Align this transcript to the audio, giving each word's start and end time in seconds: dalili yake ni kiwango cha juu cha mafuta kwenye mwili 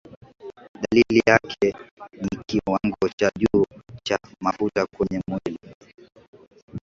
dalili 0.81 1.23
yake 1.27 1.77
ni 2.21 2.43
kiwango 2.47 3.09
cha 3.17 3.31
juu 3.37 3.65
cha 4.03 4.19
mafuta 4.39 4.85
kwenye 4.97 5.21
mwili 5.27 5.59